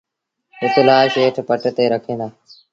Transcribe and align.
اُت 0.63 0.75
لآش 0.87 1.11
هيٺ 1.21 1.35
پٽ 1.47 1.63
تي 1.75 1.85
رکين 1.93 2.17
دآ 2.19 2.27